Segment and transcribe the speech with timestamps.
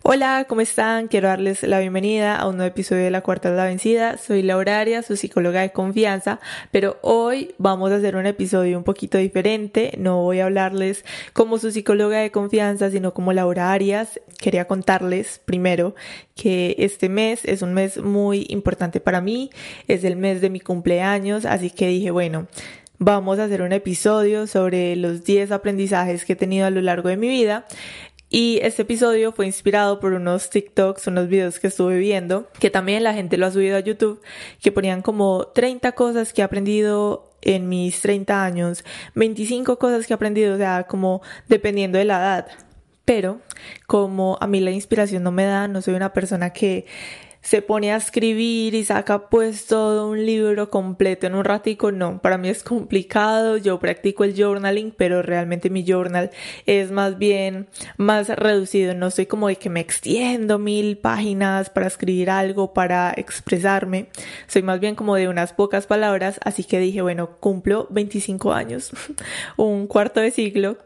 [0.00, 1.06] Hola, ¿cómo están?
[1.06, 4.16] Quiero darles la bienvenida a un nuevo episodio de La Cuarta de la Vencida.
[4.16, 6.40] Soy Laura Arias, su psicóloga de confianza,
[6.70, 9.92] pero hoy vamos a hacer un episodio un poquito diferente.
[9.98, 11.04] No voy a hablarles
[11.34, 14.18] como su psicóloga de confianza, sino como Laura Arias.
[14.40, 15.94] Quería contarles primero
[16.34, 19.50] que este mes es un mes muy importante para mí,
[19.88, 22.48] es el mes de mi cumpleaños, así que dije, bueno,
[23.04, 27.08] vamos a hacer un episodio sobre los 10 aprendizajes que he tenido a lo largo
[27.08, 27.66] de mi vida.
[28.34, 33.04] Y este episodio fue inspirado por unos TikToks, unos videos que estuve viendo, que también
[33.04, 34.22] la gente lo ha subido a YouTube,
[34.62, 38.84] que ponían como 30 cosas que he aprendido en mis 30 años,
[39.16, 42.46] 25 cosas que he aprendido, o sea, como dependiendo de la edad.
[43.04, 43.42] Pero
[43.86, 46.86] como a mí la inspiración no me da, no soy una persona que
[47.42, 52.22] se pone a escribir y saca pues todo un libro completo en un ratico, no,
[52.22, 56.30] para mí es complicado, yo practico el journaling, pero realmente mi journal
[56.66, 57.66] es más bien
[57.96, 63.12] más reducido, no soy como de que me extiendo mil páginas para escribir algo, para
[63.16, 64.06] expresarme,
[64.46, 68.92] soy más bien como de unas pocas palabras, así que dije, bueno, cumplo 25 años,
[69.56, 70.78] un cuarto de siglo,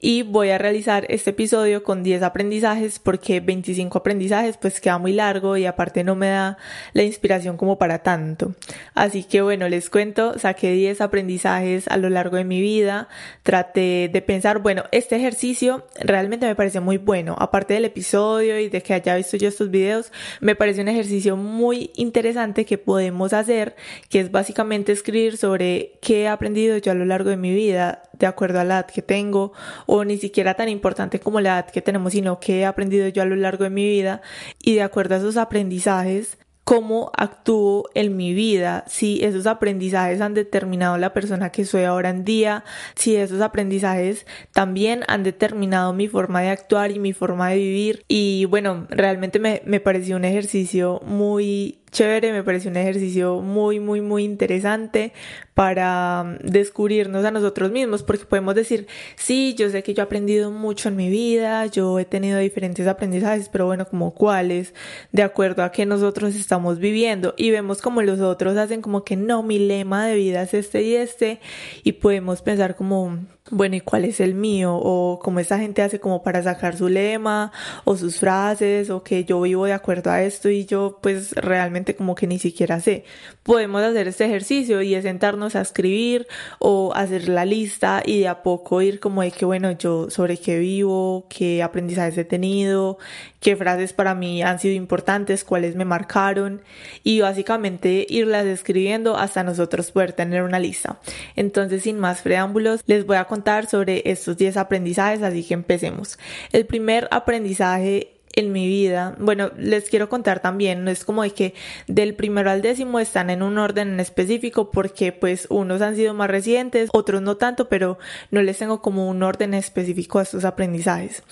[0.00, 5.12] y voy a realizar este episodio con 10 aprendizajes porque 25 aprendizajes pues queda muy
[5.12, 6.56] largo y aparte no me da
[6.92, 8.54] la inspiración como para tanto.
[8.94, 13.08] Así que bueno, les cuento, saqué 10 aprendizajes a lo largo de mi vida,
[13.42, 18.68] traté de pensar, bueno, este ejercicio realmente me parece muy bueno, aparte del episodio y
[18.68, 23.32] de que haya visto yo estos videos, me parece un ejercicio muy interesante que podemos
[23.32, 23.74] hacer,
[24.08, 28.02] que es básicamente escribir sobre qué he aprendido yo a lo largo de mi vida
[28.18, 29.52] de acuerdo a la edad que tengo
[29.90, 33.22] o ni siquiera tan importante como la edad que tenemos, sino que he aprendido yo
[33.22, 34.20] a lo largo de mi vida
[34.62, 40.34] y de acuerdo a esos aprendizajes cómo actúo en mi vida, si esos aprendizajes han
[40.34, 42.62] determinado la persona que soy ahora en día,
[42.94, 48.04] si esos aprendizajes también han determinado mi forma de actuar y mi forma de vivir.
[48.06, 53.80] Y bueno, realmente me, me pareció un ejercicio muy chévere, me pareció un ejercicio muy,
[53.80, 55.12] muy, muy interesante
[55.54, 60.06] para um, descubrirnos a nosotros mismos, porque podemos decir, sí, yo sé que yo he
[60.06, 64.72] aprendido mucho en mi vida, yo he tenido diferentes aprendizajes, pero bueno, como cuáles,
[65.10, 69.16] de acuerdo a que nosotros estamos viviendo, y vemos como los otros hacen como que
[69.16, 71.40] no, mi lema de vida es este y este,
[71.82, 73.18] y podemos pensar como,
[73.50, 74.74] bueno, ¿y cuál es el mío?
[74.74, 77.52] O como esa gente hace como para sacar su lema
[77.84, 81.96] o sus frases o que yo vivo de acuerdo a esto y yo pues realmente
[81.96, 83.04] como que ni siquiera sé.
[83.42, 86.26] Podemos hacer este ejercicio y es sentarnos a escribir
[86.58, 90.36] o hacer la lista y de a poco ir como de que bueno, yo sobre
[90.36, 92.98] qué vivo, qué aprendizajes he tenido,
[93.40, 96.62] qué frases para mí han sido importantes, cuáles me marcaron
[97.02, 100.98] y básicamente irlas escribiendo hasta nosotros poder tener una lista.
[101.36, 103.24] Entonces sin más preámbulos les voy a
[103.68, 106.18] sobre estos 10 aprendizajes, así que empecemos.
[106.52, 111.30] El primer aprendizaje en mi vida, bueno, les quiero contar también, no es como de
[111.30, 111.54] que
[111.88, 116.14] del primero al décimo están en un orden en específico porque pues unos han sido
[116.14, 117.98] más recientes, otros no tanto, pero
[118.30, 121.24] no les tengo como un orden específico a estos aprendizajes.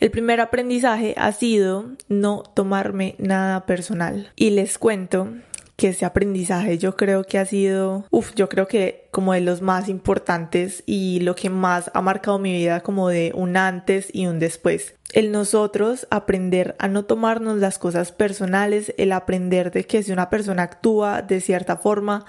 [0.00, 5.28] El primer aprendizaje ha sido no tomarme nada personal y les cuento
[5.76, 9.60] que ese aprendizaje yo creo que ha sido, uff, yo creo que como de los
[9.60, 14.26] más importantes y lo que más ha marcado mi vida como de un antes y
[14.26, 14.94] un después.
[15.12, 20.30] El nosotros aprender a no tomarnos las cosas personales, el aprender de que si una
[20.30, 22.24] persona actúa de cierta forma,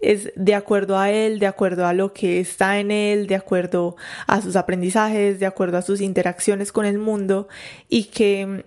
[0.00, 3.96] es de acuerdo a él, de acuerdo a lo que está en él, de acuerdo
[4.26, 7.48] a sus aprendizajes, de acuerdo a sus interacciones con el mundo
[7.88, 8.64] y que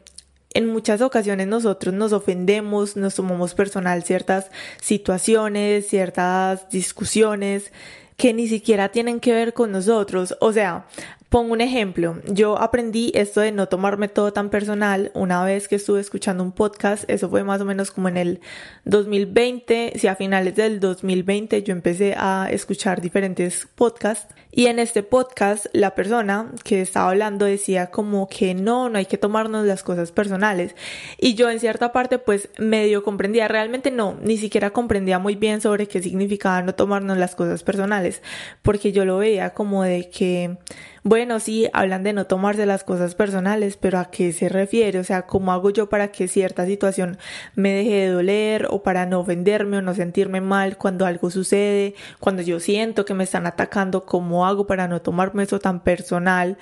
[0.54, 4.50] en muchas ocasiones nosotros nos ofendemos, nos tomamos personal ciertas
[4.82, 7.72] situaciones, ciertas discusiones
[8.18, 10.38] que ni siquiera tienen que ver con nosotros.
[10.40, 10.86] O sea,
[11.34, 15.10] Pongo un ejemplo, yo aprendí esto de no tomarme todo tan personal.
[15.16, 18.40] Una vez que estuve escuchando un podcast, eso fue más o menos como en el
[18.86, 24.32] 2020, si a finales del 2020 yo empecé a escuchar diferentes podcasts.
[24.52, 29.08] Y en este podcast la persona que estaba hablando decía como que no, no hay
[29.08, 30.76] que tomarnos las cosas personales.
[31.18, 35.62] Y yo en cierta parte pues medio comprendía, realmente no, ni siquiera comprendía muy bien
[35.62, 38.22] sobre qué significaba no tomarnos las cosas personales
[38.62, 40.58] porque yo lo veía como de que
[41.04, 45.00] bueno, sí, hablan de no tomarse las cosas personales, pero ¿a qué se refiere?
[45.00, 47.18] O sea, ¿cómo hago yo para que cierta situación
[47.56, 51.96] me deje de doler o para no ofenderme o no sentirme mal cuando algo sucede,
[52.20, 54.06] cuando yo siento que me están atacando?
[54.06, 56.58] ¿Cómo hago para no tomarme eso tan personal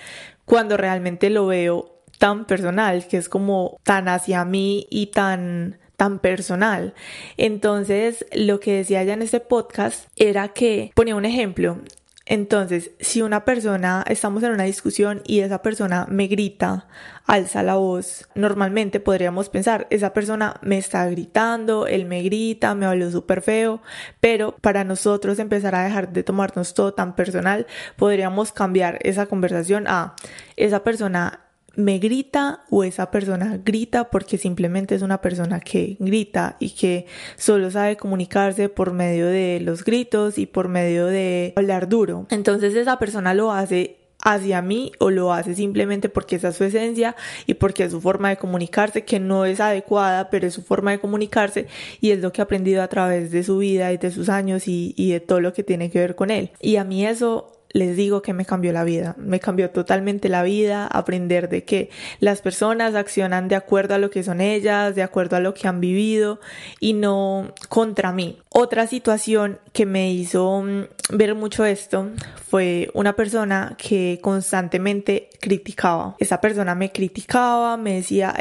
[0.45, 6.17] cuando realmente lo veo tan personal, que es como tan hacia mí y tan tan
[6.17, 6.95] personal.
[7.37, 11.77] Entonces, lo que decía ya en este podcast era que ponía un ejemplo.
[12.25, 16.87] Entonces, si una persona, estamos en una discusión y esa persona me grita,
[17.25, 22.85] alza la voz, normalmente podríamos pensar, esa persona me está gritando, él me grita, me
[22.85, 23.81] habló súper feo,
[24.19, 27.65] pero para nosotros empezar a dejar de tomarnos todo tan personal,
[27.95, 30.15] podríamos cambiar esa conversación a
[30.55, 31.41] esa persona
[31.75, 37.05] me grita o esa persona grita porque simplemente es una persona que grita y que
[37.37, 42.27] solo sabe comunicarse por medio de los gritos y por medio de hablar duro.
[42.29, 46.63] Entonces esa persona lo hace hacia mí o lo hace simplemente porque esa es su
[46.63, 47.15] esencia
[47.47, 50.91] y porque es su forma de comunicarse que no es adecuada pero es su forma
[50.91, 51.67] de comunicarse
[52.01, 54.67] y es lo que ha aprendido a través de su vida y de sus años
[54.67, 57.60] y, y de todo lo que tiene que ver con él y a mí eso
[57.73, 61.89] les digo que me cambió la vida, me cambió totalmente la vida, aprender de que
[62.19, 65.67] las personas accionan de acuerdo a lo que son ellas, de acuerdo a lo que
[65.67, 66.39] han vivido
[66.79, 68.39] y no contra mí.
[68.49, 72.09] Otra situación que me hizo mm, ver mucho esto
[72.49, 76.15] fue una persona que constantemente criticaba.
[76.19, 78.35] Esa persona me criticaba, me decía,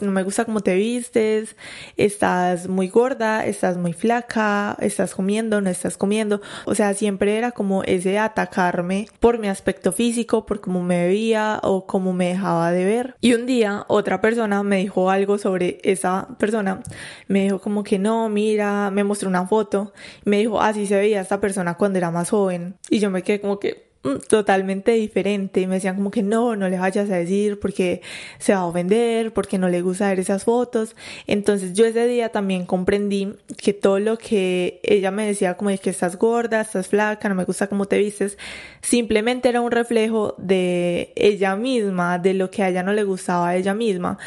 [0.00, 1.56] no me gusta cómo te vistes,
[1.96, 6.40] estás muy gorda, estás muy flaca, estás comiendo, no estás comiendo.
[6.64, 11.60] O sea, siempre era como ese atacarme por mi aspecto físico, por cómo me veía
[11.62, 13.14] o cómo me dejaba de ver.
[13.20, 16.80] Y un día otra persona me dijo algo sobre esa persona.
[17.28, 19.92] Me dijo como que no, mira, me mostró una foto.
[20.24, 22.74] Me dijo, así se veía esta persona cuando era más joven.
[22.88, 25.60] Y yo me quedé como que mm, totalmente diferente.
[25.60, 28.02] Y me decían como que no, no le vayas a decir porque
[28.38, 30.96] se va a ofender, porque no le gusta ver esas fotos.
[31.26, 35.78] Entonces yo ese día también comprendí que todo lo que ella me decía como de
[35.78, 38.38] que estás gorda, estás flaca, no me gusta cómo te vistes,
[38.82, 43.48] simplemente era un reflejo de ella misma, de lo que a ella no le gustaba
[43.50, 44.18] a ella misma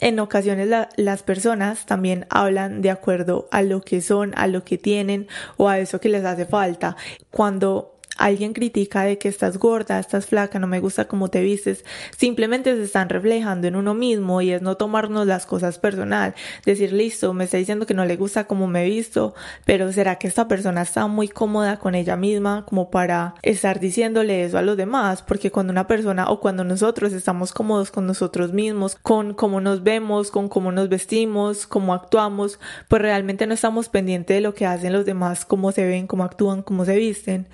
[0.00, 4.78] en ocasiones las personas también hablan de acuerdo a lo que son, a lo que
[4.78, 6.96] tienen o a eso que les hace falta.
[7.30, 11.84] Cuando alguien critica de que estás gorda, estás flaca, no me gusta cómo te vistes,
[12.16, 16.34] simplemente se están reflejando en uno mismo y es no tomarnos las cosas personal,
[16.64, 19.34] decir, listo, me está diciendo que no le gusta cómo me visto,
[19.64, 24.44] pero ¿será que esta persona está muy cómoda con ella misma como para estar diciéndole
[24.44, 25.22] eso a los demás?
[25.22, 29.82] Porque cuando una persona o cuando nosotros estamos cómodos con nosotros mismos, con cómo nos
[29.82, 34.66] vemos, con cómo nos vestimos, cómo actuamos, pues realmente no estamos pendientes de lo que
[34.66, 37.46] hacen los demás, cómo se ven, cómo actúan, cómo se visten.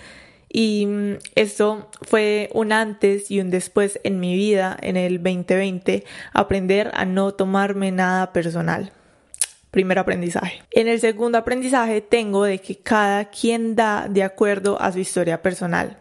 [0.48, 6.04] Y mm, esto fue un antes y un después en mi vida en el 2020,
[6.32, 8.92] aprender a no tomarme nada personal.
[9.70, 10.62] Primer aprendizaje.
[10.70, 15.42] En el segundo aprendizaje tengo de que cada quien da de acuerdo a su historia
[15.42, 15.98] personal.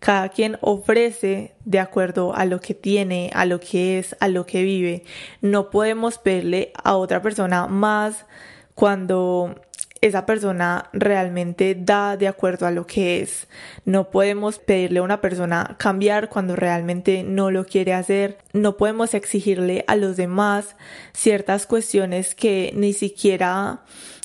[0.00, 4.46] Cada quien ofrece de acuerdo a lo que tiene, a lo que es, a lo
[4.46, 5.04] que vive.
[5.40, 8.26] No podemos pedirle a otra persona más
[8.74, 9.54] cuando
[10.02, 13.46] esa persona realmente da de acuerdo a lo que es.
[13.84, 18.36] No podemos pedirle a una persona cambiar cuando realmente no lo quiere hacer.
[18.52, 20.76] No podemos exigirle a los demás
[21.14, 23.82] ciertas cuestiones que ni siquiera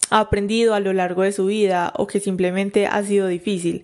[0.10, 3.84] ha aprendido a lo largo de su vida o que simplemente ha sido difícil.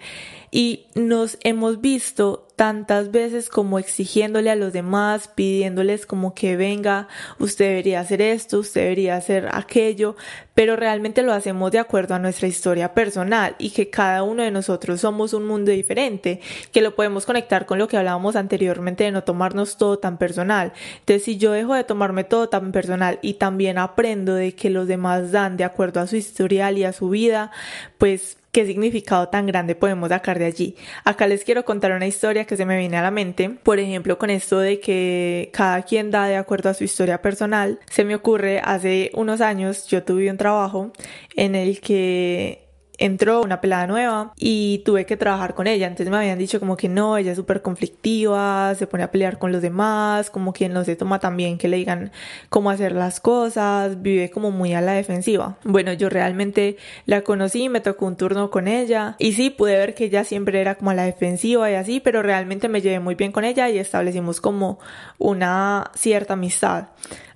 [0.55, 7.07] Y nos hemos visto tantas veces como exigiéndole a los demás, pidiéndoles como que venga,
[7.39, 10.15] usted debería hacer esto, usted debería hacer aquello,
[10.53, 14.51] pero realmente lo hacemos de acuerdo a nuestra historia personal y que cada uno de
[14.51, 16.39] nosotros somos un mundo diferente,
[16.71, 20.73] que lo podemos conectar con lo que hablábamos anteriormente de no tomarnos todo tan personal.
[20.99, 24.87] Entonces, si yo dejo de tomarme todo tan personal y también aprendo de que los
[24.87, 27.49] demás dan de acuerdo a su historial y a su vida,
[27.97, 30.75] pues qué significado tan grande podemos sacar de allí.
[31.03, 34.17] Acá les quiero contar una historia que se me viene a la mente, por ejemplo,
[34.17, 37.79] con esto de que cada quien da de acuerdo a su historia personal.
[37.89, 40.93] Se me ocurre hace unos años yo tuve un trabajo
[41.35, 42.62] en el que
[42.97, 45.87] entró una pelada nueva y tuve que trabajar con ella.
[45.87, 49.39] Entonces me habían dicho como que no, ella es súper conflictiva, se pone a pelear
[49.39, 52.11] con los demás, como que no se toma tan bien que le digan
[52.49, 55.57] cómo hacer las cosas, vive como muy a la defensiva.
[55.63, 59.95] Bueno, yo realmente la conocí, me tocó un turno con ella y sí, pude ver
[59.95, 63.15] que ella siempre era como a la defensiva y así, pero realmente me llevé muy
[63.15, 64.79] bien con ella y establecimos como
[65.17, 66.85] una cierta amistad.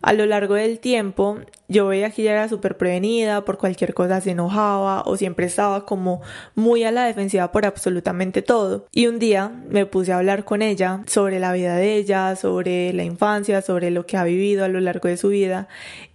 [0.01, 4.21] A lo largo del tiempo, yo veía que ella era súper prevenida, por cualquier cosa
[4.21, 6.21] se enojaba o siempre estaba como
[6.55, 8.85] muy a la defensiva por absolutamente todo.
[8.91, 12.93] Y un día me puse a hablar con ella sobre la vida de ella, sobre
[12.93, 15.67] la infancia, sobre lo que ha vivido a lo largo de su vida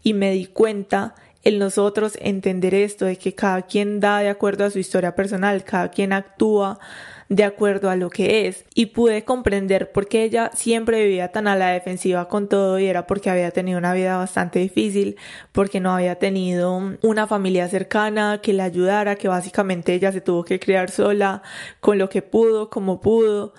[0.03, 4.65] y me di cuenta en nosotros entender esto de que cada quien da de acuerdo
[4.65, 6.79] a su historia personal, cada quien actúa
[7.33, 11.49] de acuerdo a lo que es y pude comprender por qué ella siempre vivía tan
[11.49, 15.17] a la defensiva con todo y era porque había tenido una vida bastante difícil,
[15.51, 20.45] porque no había tenido una familia cercana que la ayudara, que básicamente ella se tuvo
[20.45, 21.43] que criar sola
[21.81, 23.55] con lo que pudo, como pudo.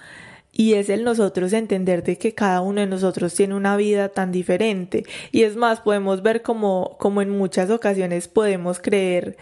[0.51, 4.31] Y es el nosotros entender de que cada uno de nosotros tiene una vida tan
[4.31, 5.03] diferente.
[5.31, 9.35] Y es más, podemos ver como, como en muchas ocasiones podemos creer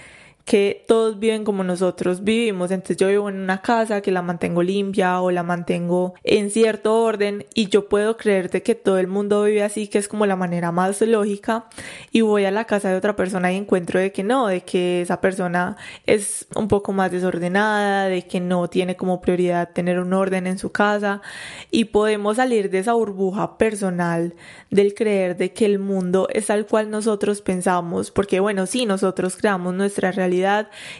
[0.46, 2.72] que todos viven como nosotros vivimos.
[2.72, 7.02] Entonces yo vivo en una casa que la mantengo limpia o la mantengo en cierto
[7.02, 10.36] orden y yo puedo creerte que todo el mundo vive así, que es como la
[10.36, 11.66] manera más lógica
[12.12, 15.02] y voy a la casa de otra persona y encuentro de que no, de que
[15.02, 20.14] esa persona es un poco más desordenada, de que no tiene como prioridad tener un
[20.14, 21.22] orden en su casa
[21.70, 24.34] y podemos salir de esa burbuja personal
[24.70, 29.36] del creer de que el mundo es tal cual nosotros pensamos, porque bueno, sí, nosotros
[29.38, 30.31] creamos nuestra realidad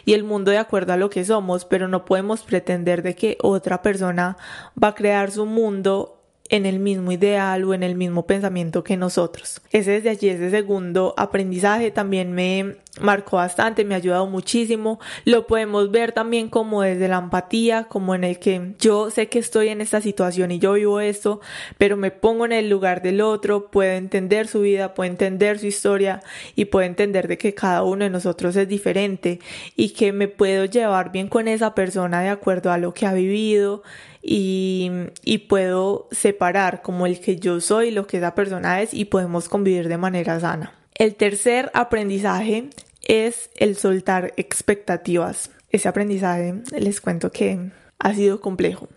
[0.04, 3.38] y el mundo de acuerdo a lo que somos, pero no podemos pretender de que
[3.40, 4.36] otra persona
[4.82, 8.98] va a crear su mundo en el mismo ideal o en el mismo pensamiento que
[8.98, 9.62] nosotros.
[9.70, 15.00] Ese desde allí, ese segundo aprendizaje también me marcó bastante, me ha ayudado muchísimo.
[15.24, 19.38] Lo podemos ver también como desde la empatía, como en el que yo sé que
[19.38, 21.40] estoy en esta situación y yo vivo esto,
[21.78, 25.66] pero me pongo en el lugar del otro, puedo entender su vida, puedo entender su
[25.66, 26.20] historia
[26.54, 29.40] y puedo entender de que cada uno de nosotros es diferente
[29.76, 33.14] y que me puedo llevar bien con esa persona de acuerdo a lo que ha
[33.14, 33.82] vivido
[34.22, 34.90] y,
[35.24, 39.48] y puedo separar como el que yo soy, lo que esa persona es y podemos
[39.48, 40.81] convivir de manera sana.
[40.94, 42.68] El tercer aprendizaje
[43.02, 45.50] es el soltar expectativas.
[45.70, 48.88] Ese aprendizaje les cuento que ha sido complejo.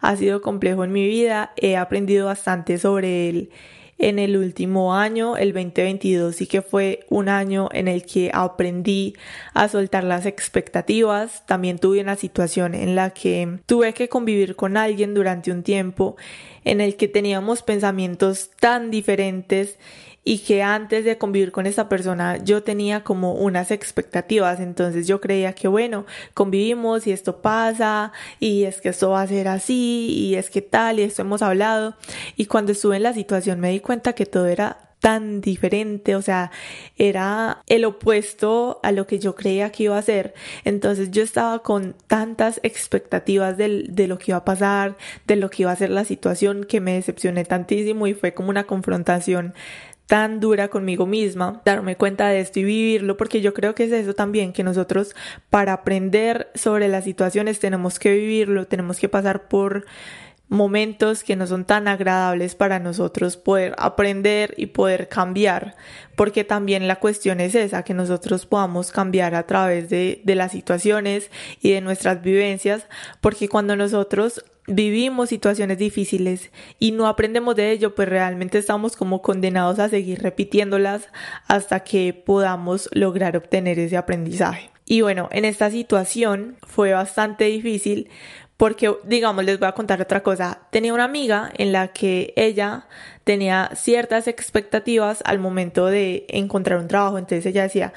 [0.00, 1.52] Ha sido complejo en mi vida.
[1.56, 3.50] He aprendido bastante sobre él
[3.98, 9.14] en el último año, el 2022, sí que fue un año en el que aprendí
[9.54, 11.46] a soltar las expectativas.
[11.46, 16.16] También tuve una situación en la que tuve que convivir con alguien durante un tiempo
[16.64, 19.78] en el que teníamos pensamientos tan diferentes
[20.28, 25.20] y que antes de convivir con esa persona yo tenía como unas expectativas, entonces yo
[25.20, 26.04] creía que bueno,
[26.34, 30.62] convivimos y esto pasa y es que esto va a ser así y es que
[30.62, 31.94] tal y esto hemos hablado
[32.34, 36.22] y cuando estuve en la situación me di cuenta que todo era tan diferente, o
[36.22, 36.50] sea,
[36.96, 40.34] era el opuesto a lo que yo creía que iba a ser.
[40.64, 45.50] Entonces yo estaba con tantas expectativas de, de, lo que iba a pasar, de lo
[45.50, 49.54] que iba a ser la situación, que me decepcioné tantísimo y fue como una confrontación
[50.06, 53.92] tan dura conmigo misma, darme cuenta de esto y vivirlo, porque yo creo que es
[53.92, 55.14] eso también, que nosotros
[55.50, 59.84] para aprender sobre las situaciones tenemos que vivirlo, tenemos que pasar por
[60.48, 65.74] momentos que no son tan agradables para nosotros poder aprender y poder cambiar,
[66.14, 70.52] porque también la cuestión es esa, que nosotros podamos cambiar a través de, de las
[70.52, 72.86] situaciones y de nuestras vivencias,
[73.20, 79.22] porque cuando nosotros vivimos situaciones difíciles y no aprendemos de ello, pues realmente estamos como
[79.22, 81.08] condenados a seguir repitiéndolas
[81.46, 84.70] hasta que podamos lograr obtener ese aprendizaje.
[84.84, 88.08] Y bueno, en esta situación fue bastante difícil
[88.56, 90.60] porque, digamos, les voy a contar otra cosa.
[90.70, 92.86] Tenía una amiga en la que ella
[93.24, 97.18] tenía ciertas expectativas al momento de encontrar un trabajo.
[97.18, 97.92] Entonces ella decía,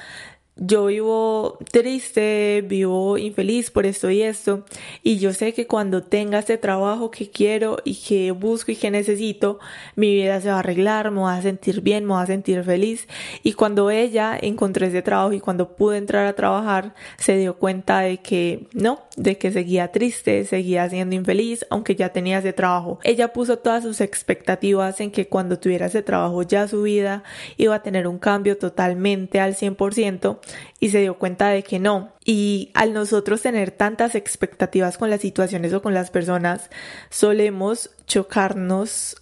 [0.62, 4.66] yo vivo triste, vivo infeliz por esto y esto,
[5.02, 8.90] y yo sé que cuando tenga este trabajo que quiero y que busco y que
[8.90, 9.58] necesito,
[9.96, 12.62] mi vida se va a arreglar, me va a sentir bien, me va a sentir
[12.62, 13.08] feliz.
[13.42, 18.00] Y cuando ella encontró ese trabajo y cuando pude entrar a trabajar, se dio cuenta
[18.00, 22.98] de que no, de que seguía triste, seguía siendo infeliz, aunque ya tenía ese trabajo.
[23.02, 27.22] Ella puso todas sus expectativas en que cuando tuviera ese trabajo ya su vida
[27.56, 30.38] iba a tener un cambio totalmente al 100%
[30.78, 32.12] y se dio cuenta de que no.
[32.24, 36.70] Y al nosotros tener tantas expectativas con las situaciones o con las personas,
[37.10, 39.16] solemos chocarnos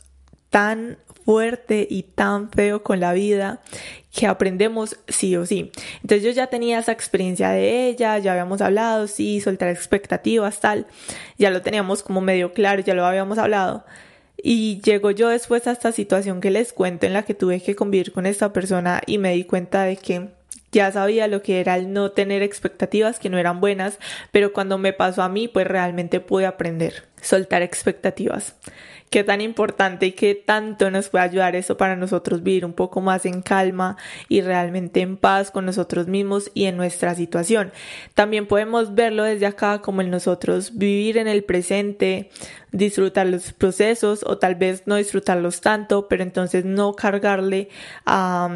[0.50, 3.60] tan fuerte y tan feo con la vida
[4.14, 5.70] que aprendemos sí o sí.
[6.02, 10.86] Entonces yo ya tenía esa experiencia de ella, ya habíamos hablado, sí, soltar expectativas, tal,
[11.36, 13.84] ya lo teníamos como medio claro, ya lo habíamos hablado.
[14.42, 17.74] Y llego yo después a esta situación que les cuento en la que tuve que
[17.74, 20.28] convivir con esta persona y me di cuenta de que
[20.72, 23.98] ya sabía lo que era el no tener expectativas que no eran buenas,
[24.32, 28.54] pero cuando me pasó a mí, pues realmente pude aprender, soltar expectativas.
[29.10, 33.00] Qué tan importante y qué tanto nos puede ayudar eso para nosotros vivir un poco
[33.00, 33.96] más en calma
[34.28, 37.72] y realmente en paz con nosotros mismos y en nuestra situación.
[38.12, 42.28] También podemos verlo desde acá como en nosotros vivir en el presente,
[42.70, 47.70] disfrutar los procesos o tal vez no disfrutarlos tanto, pero entonces no cargarle
[48.04, 48.50] a,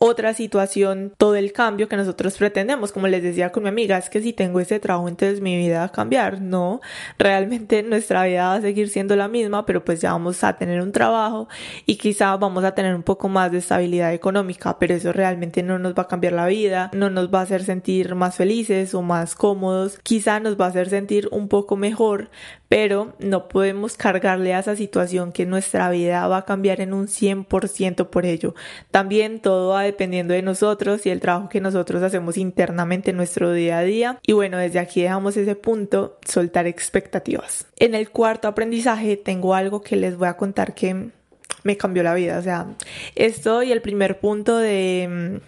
[0.00, 2.92] otra situación, todo el cambio que nosotros pretendemos.
[2.92, 5.80] Como les decía con mi amiga, es que si tengo ese trabajo, entonces mi vida
[5.80, 6.40] va a cambiar.
[6.40, 6.80] No,
[7.18, 10.80] realmente nuestra vida va a seguir siendo la misma, pero pues ya vamos a tener
[10.80, 11.48] un trabajo
[11.86, 15.78] y quizá vamos a tener un poco más de estabilidad económica, pero eso realmente no
[15.78, 19.02] nos va a cambiar la vida, no nos va a hacer sentir más felices o
[19.02, 22.30] más cómodos, quizá nos va a hacer sentir un poco mejor,
[22.68, 27.06] pero no podemos cargarle a esa situación que nuestra vida va a cambiar en un
[27.06, 28.54] 100% por ello.
[28.90, 33.52] También todo va dependiendo de nosotros y el trabajo que nosotros hacemos internamente en nuestro
[33.52, 34.18] día a día.
[34.22, 37.66] Y bueno, desde aquí dejamos ese punto, soltar expectativas.
[37.76, 41.10] En el cuarto aprendizaje tengo algo que les voy a contar que
[41.62, 42.38] me cambió la vida.
[42.38, 42.66] O sea,
[43.14, 45.40] esto y el primer punto de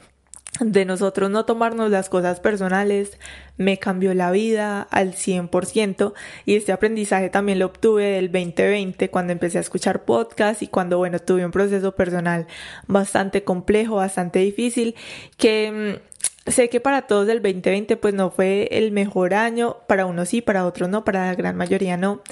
[0.59, 3.19] de nosotros no tomarnos las cosas personales
[3.56, 6.13] me cambió la vida al 100%
[6.45, 10.99] y este aprendizaje también lo obtuve del 2020 cuando empecé a escuchar podcasts y cuando
[10.99, 12.47] bueno tuve un proceso personal
[12.89, 14.97] bastante complejo, bastante difícil
[15.39, 15.99] que
[16.47, 20.28] mm, sé que para todos el 2020 pues no fue el mejor año, para unos
[20.28, 22.23] sí, para otros no, para la gran mayoría no.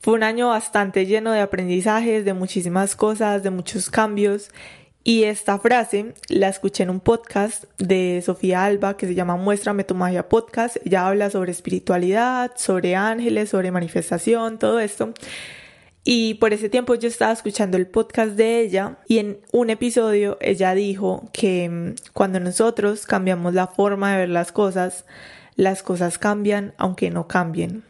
[0.00, 4.50] Fue un año bastante lleno de aprendizajes, de muchísimas cosas, de muchos cambios
[5.06, 9.84] y esta frase la escuché en un podcast de Sofía Alba que se llama Muéstrame
[9.84, 10.78] tu magia podcast.
[10.82, 15.12] Ella habla sobre espiritualidad, sobre ángeles, sobre manifestación, todo esto.
[16.04, 20.38] Y por ese tiempo yo estaba escuchando el podcast de ella y en un episodio
[20.40, 25.04] ella dijo que mm, cuando nosotros cambiamos la forma de ver las cosas,
[25.54, 27.84] las cosas cambian aunque no cambien.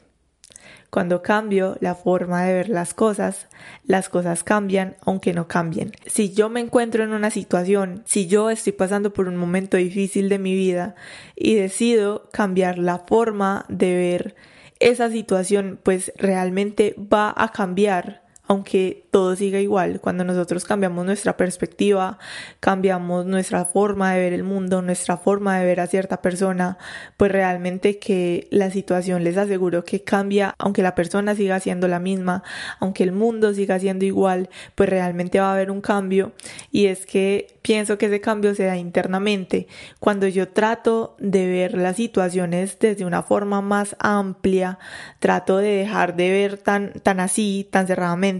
[0.94, 3.48] Cuando cambio la forma de ver las cosas,
[3.84, 5.90] las cosas cambian aunque no cambien.
[6.06, 10.28] Si yo me encuentro en una situación, si yo estoy pasando por un momento difícil
[10.28, 10.94] de mi vida
[11.34, 14.36] y decido cambiar la forma de ver
[14.78, 21.36] esa situación, pues realmente va a cambiar aunque todo siga igual, cuando nosotros cambiamos nuestra
[21.36, 22.18] perspectiva,
[22.60, 26.76] cambiamos nuestra forma de ver el mundo, nuestra forma de ver a cierta persona,
[27.16, 32.00] pues realmente que la situación les aseguro que cambia, aunque la persona siga siendo la
[32.00, 32.42] misma,
[32.80, 36.32] aunque el mundo siga siendo igual, pues realmente va a haber un cambio.
[36.70, 39.68] Y es que pienso que ese cambio se da internamente.
[40.00, 44.78] Cuando yo trato de ver las situaciones desde una forma más amplia,
[45.18, 48.33] trato de dejar de ver tan, tan así, tan cerradamente,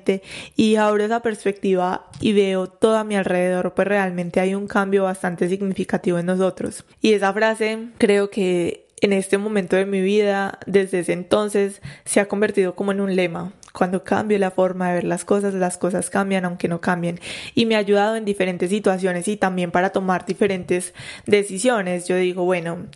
[0.56, 5.04] y abro esa perspectiva y veo todo a mi alrededor, pues realmente hay un cambio
[5.04, 6.84] bastante significativo en nosotros.
[7.00, 12.20] Y esa frase creo que en este momento de mi vida, desde ese entonces, se
[12.20, 13.52] ha convertido como en un lema.
[13.74, 17.20] Cuando cambio la forma de ver las cosas, las cosas cambian aunque no cambien.
[17.54, 20.94] Y me ha ayudado en diferentes situaciones y también para tomar diferentes
[21.26, 22.08] decisiones.
[22.08, 22.86] Yo digo, bueno,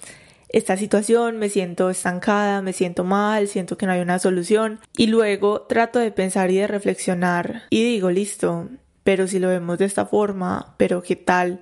[0.49, 5.07] esta situación, me siento estancada, me siento mal, siento que no hay una solución y
[5.07, 8.69] luego trato de pensar y de reflexionar y digo, listo,
[9.05, 11.61] pero si lo vemos de esta forma, pero qué tal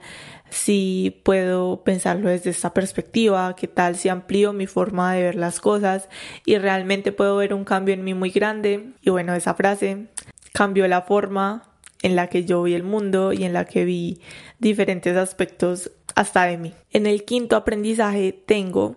[0.51, 5.61] si puedo pensarlo desde esta perspectiva, qué tal si amplío mi forma de ver las
[5.61, 6.09] cosas
[6.45, 8.93] y realmente puedo ver un cambio en mí muy grande.
[9.01, 10.07] Y bueno, esa frase
[10.53, 11.65] cambió la forma
[12.03, 14.21] en la que yo vi el mundo y en la que vi
[14.59, 16.75] diferentes aspectos hasta de mí.
[16.93, 18.97] En el quinto aprendizaje tengo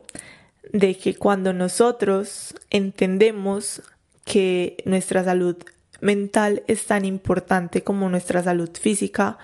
[0.71, 3.81] de que cuando nosotros entendemos
[4.25, 5.57] que nuestra salud
[6.01, 9.37] mental es tan importante como nuestra salud física,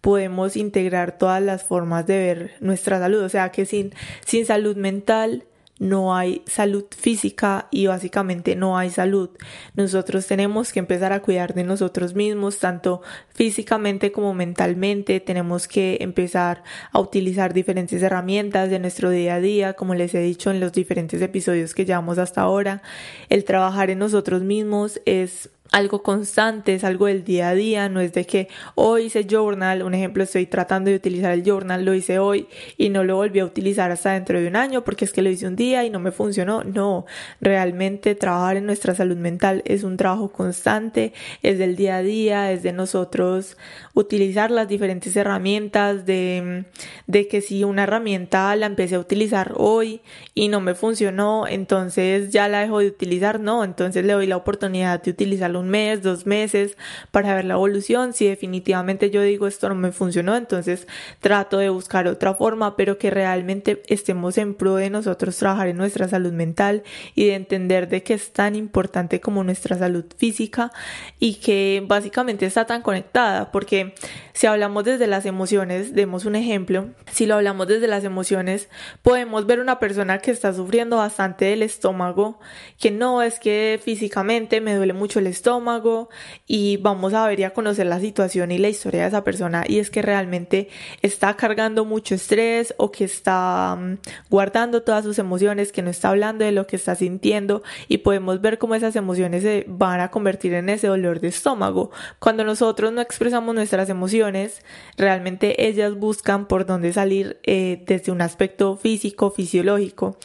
[0.00, 3.22] podemos integrar todas las formas de ver nuestra salud.
[3.22, 3.92] O sea que sin,
[4.24, 5.44] sin salud mental
[5.78, 9.30] no hay salud física y básicamente no hay salud.
[9.74, 15.20] Nosotros tenemos que empezar a cuidar de nosotros mismos, tanto físicamente como mentalmente.
[15.20, 16.62] Tenemos que empezar
[16.92, 20.72] a utilizar diferentes herramientas de nuestro día a día, como les he dicho en los
[20.72, 22.82] diferentes episodios que llevamos hasta ahora.
[23.28, 28.00] El trabajar en nosotros mismos es algo constante, es algo del día a día, no
[28.00, 31.94] es de que hoy hice journal, un ejemplo, estoy tratando de utilizar el journal, lo
[31.94, 35.12] hice hoy y no lo volví a utilizar hasta dentro de un año porque es
[35.12, 36.64] que lo hice un día y no me funcionó.
[36.64, 37.06] No,
[37.40, 42.52] realmente trabajar en nuestra salud mental es un trabajo constante, es del día a día,
[42.52, 43.56] es de nosotros
[43.94, 46.64] utilizar las diferentes herramientas, de,
[47.06, 50.00] de que si una herramienta la empecé a utilizar hoy
[50.34, 54.36] y no me funcionó, entonces ya la dejo de utilizar, no, entonces le doy la
[54.36, 56.76] oportunidad de utilizarlo un mes, dos meses
[57.10, 58.12] para ver la evolución.
[58.12, 60.86] Si definitivamente yo digo esto no me funcionó, entonces
[61.20, 65.76] trato de buscar otra forma, pero que realmente estemos en pro de nosotros trabajar en
[65.76, 66.82] nuestra salud mental
[67.14, 70.72] y de entender de que es tan importante como nuestra salud física
[71.18, 73.94] y que básicamente está tan conectada, porque
[74.32, 78.68] si hablamos desde las emociones, demos un ejemplo, si lo hablamos desde las emociones,
[79.02, 82.38] podemos ver una persona que está sufriendo bastante del estómago,
[82.78, 86.10] que no es que físicamente me duele mucho el estómago, estómago
[86.46, 89.64] y vamos a ver y a conocer la situación y la historia de esa persona
[89.66, 90.68] y es que realmente
[91.00, 93.94] está cargando mucho estrés o que está mm,
[94.28, 98.42] guardando todas sus emociones, que no está hablando de lo que está sintiendo y podemos
[98.42, 101.92] ver cómo esas emociones se van a convertir en ese dolor de estómago.
[102.18, 104.62] Cuando nosotros no expresamos nuestras emociones,
[104.98, 110.18] realmente ellas buscan por dónde salir eh, desde un aspecto físico, fisiológico.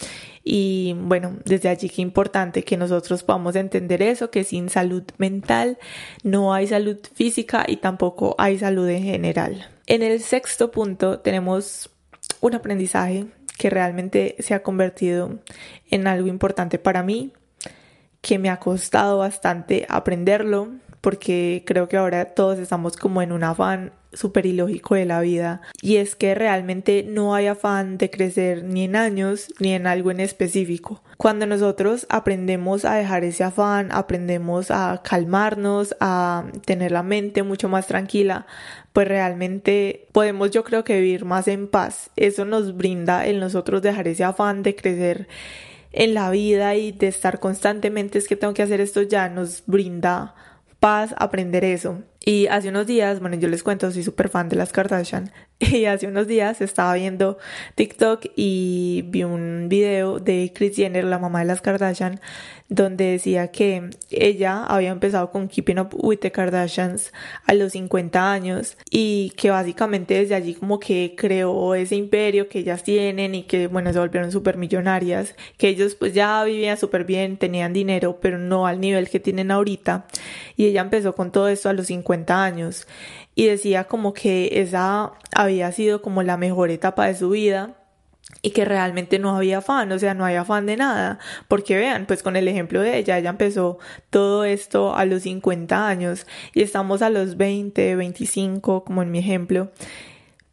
[0.44, 5.78] Y bueno, desde allí que importante que nosotros podamos entender eso, que sin salud mental
[6.24, 9.70] no hay salud física y tampoco hay salud en general.
[9.88, 11.90] En el sexto punto tenemos
[12.42, 13.28] un aprendizaje
[13.58, 15.40] que realmente se ha convertido
[15.90, 17.32] en algo importante para mí,
[18.22, 23.44] que me ha costado bastante aprenderlo, porque creo que ahora todos estamos como en un
[23.44, 28.64] afán súper ilógico de la vida y es que realmente no hay afán de crecer
[28.64, 31.02] ni en años ni en algo en específico.
[31.18, 37.70] Cuando nosotros aprendemos a dejar ese afán, aprendemos a calmarnos, a tener la mente mucho
[37.70, 38.46] más tranquila,
[38.94, 42.12] pues realmente podemos yo creo que vivir más en paz.
[42.16, 45.28] Eso nos brinda en nosotros dejar ese afán de crecer
[45.94, 49.64] en la vida y de estar constantemente es que tengo que hacer esto ya nos
[49.66, 50.36] brinda
[50.80, 52.04] paz aprender eso.
[52.26, 55.32] Y hace unos días, bueno, yo les cuento, soy súper fan de las Kardashian.
[55.60, 57.38] Y hace unos días estaba viendo
[57.76, 62.20] TikTok y vi un video de Kris Jenner, la mamá de las Kardashian,
[62.68, 67.14] donde decía que ella había empezado con Keeping Up with the Kardashians
[67.46, 72.60] a los 50 años y que básicamente desde allí como que creó ese imperio que
[72.60, 77.06] ellas tienen y que bueno se volvieron súper millonarias, que ellos pues ya vivían súper
[77.06, 80.08] bien, tenían dinero, pero no al nivel que tienen ahorita
[80.58, 82.88] y ella empezó con todo esto a los 50 años
[83.36, 87.76] y decía como que esa había sido como la mejor etapa de su vida
[88.42, 92.06] y que realmente no había afán, o sea, no hay afán de nada, porque vean,
[92.06, 96.62] pues con el ejemplo de ella, ella empezó todo esto a los 50 años y
[96.62, 99.72] estamos a los 20, 25, como en mi ejemplo,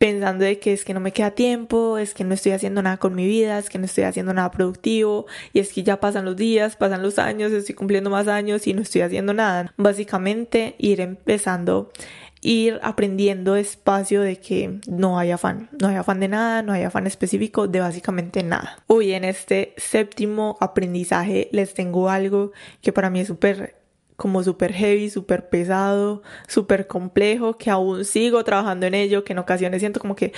[0.01, 2.97] pensando de que es que no me queda tiempo, es que no estoy haciendo nada
[2.97, 6.25] con mi vida, es que no estoy haciendo nada productivo y es que ya pasan
[6.25, 9.75] los días, pasan los años, estoy cumpliendo más años y no estoy haciendo nada.
[9.77, 11.93] Básicamente ir empezando
[12.41, 16.85] ir aprendiendo espacio de que no hay afán, no hay afán de nada, no hay
[16.85, 18.83] afán específico de básicamente nada.
[18.87, 23.80] Hoy en este séptimo aprendizaje les tengo algo que para mí es súper
[24.21, 29.39] como súper heavy, súper pesado, súper complejo, que aún sigo trabajando en ello, que en
[29.39, 30.35] ocasiones siento como que,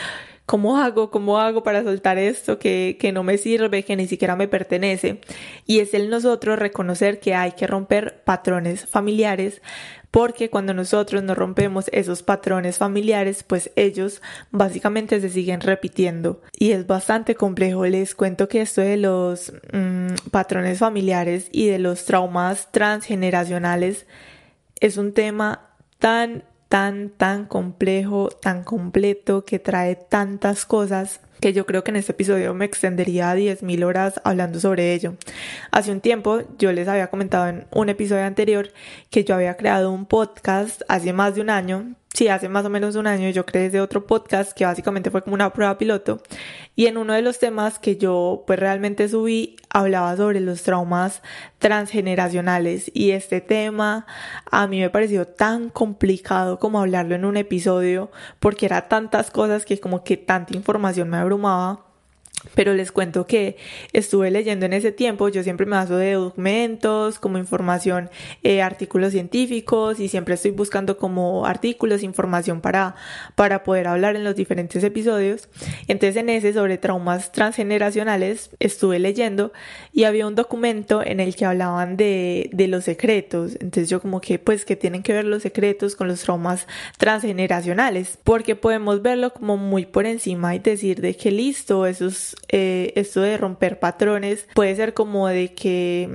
[0.46, 1.10] ¿cómo hago?
[1.10, 5.20] ¿Cómo hago para soltar esto que, que no me sirve, que ni siquiera me pertenece?
[5.66, 9.60] Y es el nosotros reconocer que hay que romper patrones familiares
[10.12, 14.20] porque cuando nosotros nos rompemos esos patrones familiares, pues ellos
[14.50, 17.86] básicamente se siguen repitiendo y es bastante complejo.
[17.86, 24.06] Les cuento que esto de los mm, patrones familiares y de los traumas transgeneracionales
[24.80, 31.66] es un tema tan, tan, tan complejo, tan completo, que trae tantas cosas que yo
[31.66, 35.16] creo que en este episodio me extendería a 10.000 horas hablando sobre ello.
[35.72, 38.72] Hace un tiempo yo les había comentado en un episodio anterior
[39.10, 42.70] que yo había creado un podcast hace más de un año sí, hace más o
[42.70, 46.22] menos un año yo creé de otro podcast que básicamente fue como una prueba piloto.
[46.74, 51.22] Y en uno de los temas que yo pues realmente subí hablaba sobre los traumas
[51.58, 52.90] transgeneracionales.
[52.94, 54.06] Y este tema
[54.50, 59.64] a mí me pareció tan complicado como hablarlo en un episodio porque era tantas cosas
[59.64, 61.91] que como que tanta información me abrumaba
[62.54, 63.56] pero les cuento que
[63.92, 68.10] estuve leyendo en ese tiempo, yo siempre me baso de documentos, como información,
[68.42, 72.94] eh, artículos científicos y siempre estoy buscando como artículos, información para,
[73.34, 75.48] para poder hablar en los diferentes episodios.
[75.88, 79.52] Entonces en ese sobre traumas transgeneracionales estuve leyendo
[79.92, 83.52] y había un documento en el que hablaban de, de los secretos.
[83.60, 86.66] Entonces yo como que pues que tienen que ver los secretos con los traumas
[86.98, 92.92] transgeneracionales, porque podemos verlo como muy por encima y decir de que listo, esos eh,
[92.96, 96.08] esto de romper patrones puede ser como de que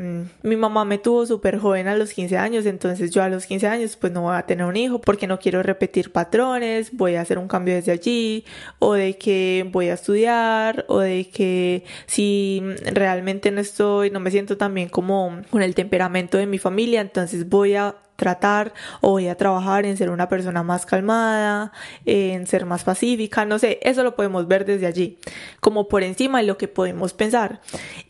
[0.44, 3.46] mm, mi mamá me tuvo súper joven a los 15 años, entonces yo a los
[3.46, 7.16] 15 años pues no voy a tener un hijo porque no quiero repetir patrones, voy
[7.16, 8.46] a hacer un cambio desde allí,
[8.80, 14.32] o de que voy a estudiar, o de que si realmente no estoy, no me
[14.32, 19.12] siento tan bien como con el temperamento de mi familia, entonces voy a tratar o
[19.12, 21.72] voy a trabajar en ser una persona más calmada,
[22.06, 25.18] en ser más pacífica, no sé, eso lo podemos ver desde allí,
[25.62, 27.62] como por encima de lo que podemos pensar.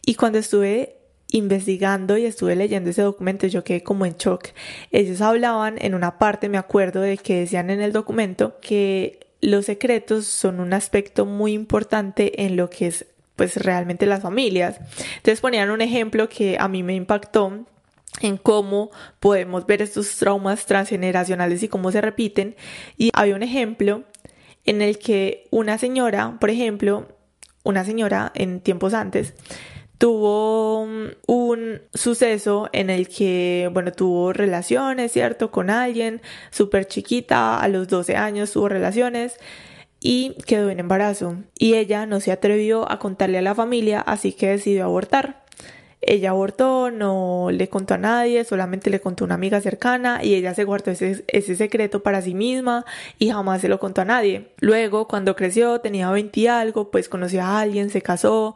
[0.04, 0.96] Y cuando estuve
[1.30, 4.48] investigando y estuve leyendo ese documento, yo quedé como en shock.
[4.92, 9.66] Ellos hablaban en una parte, me acuerdo de que decían en el documento que los
[9.66, 14.80] secretos son un aspecto muy importante en lo que es pues realmente las familias.
[15.18, 17.66] Entonces ponían un ejemplo que a mí me impactó
[18.22, 22.56] en cómo podemos ver estos traumas transgeneracionales y cómo se repiten.
[22.98, 24.04] Y hay un ejemplo
[24.66, 27.08] en el que una señora, por ejemplo,
[27.64, 29.34] una señora en tiempos antes,
[29.98, 35.52] tuvo un suceso en el que, bueno, tuvo relaciones, ¿cierto?
[35.52, 39.38] Con alguien súper chiquita, a los 12 años tuvo relaciones
[40.00, 41.38] y quedó en embarazo.
[41.58, 45.47] Y ella no se atrevió a contarle a la familia, así que decidió abortar.
[46.08, 50.36] Ella abortó, no le contó a nadie, solamente le contó a una amiga cercana y
[50.36, 52.86] ella se guardó ese, ese secreto para sí misma
[53.20, 54.50] y jamás se lo contó a nadie.
[54.60, 58.56] Luego, cuando creció, tenía 20 y algo, pues conoció a alguien, se casó,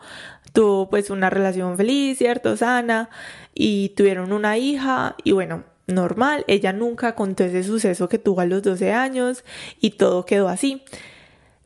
[0.53, 2.55] tuvo pues una relación feliz, ¿cierto?
[2.55, 3.09] Sana
[3.53, 8.45] y tuvieron una hija y bueno, normal, ella nunca contó ese suceso que tuvo a
[8.45, 9.43] los 12 años
[9.81, 10.83] y todo quedó así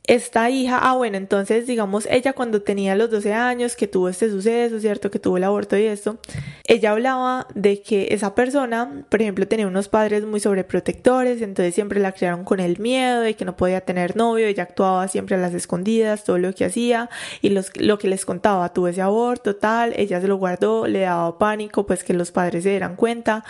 [0.06, 4.30] esta hija, ah bueno, entonces digamos ella cuando tenía los 12 años que tuvo este
[4.30, 5.10] suceso, ¿cierto?
[5.10, 6.18] Que tuvo el aborto y esto,
[6.64, 11.98] ella hablaba de que esa persona, por ejemplo, tenía unos padres muy sobreprotectores, entonces siempre
[12.00, 15.38] la criaron con el miedo de que no podía tener novio, ella actuaba siempre a
[15.38, 17.10] las escondidas, todo lo que hacía
[17.42, 21.00] y los, lo que les contaba, tuve ese aborto, tal, ella se lo guardó, le
[21.00, 23.44] daba pánico, pues que los padres se dieran cuenta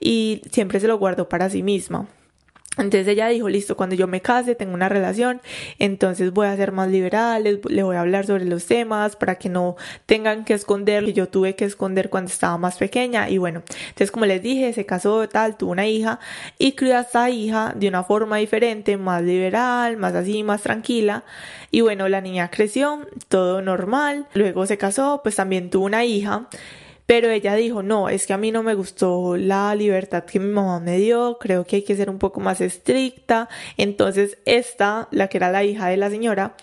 [0.00, 2.06] y siempre se lo guardó para sí misma.
[2.78, 5.42] Entonces ella dijo, listo, cuando yo me case, tengo una relación,
[5.78, 9.50] entonces voy a ser más liberal, le voy a hablar sobre los temas para que
[9.50, 13.28] no tengan que esconder que yo tuve que esconder cuando estaba más pequeña.
[13.28, 16.18] Y bueno, entonces como les dije, se casó tal, tuvo una hija
[16.58, 21.24] y crió a esta hija de una forma diferente, más liberal, más así, más tranquila.
[21.70, 26.48] Y bueno, la niña creció, todo normal, luego se casó, pues también tuvo una hija
[27.12, 30.48] pero ella dijo, no, es que a mí no me gustó la libertad que mi
[30.48, 33.50] mamá me dio, creo que hay que ser un poco más estricta.
[33.76, 36.56] Entonces esta, la que era la hija de la señora,